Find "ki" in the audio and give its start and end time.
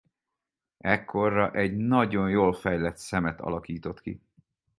4.01-4.21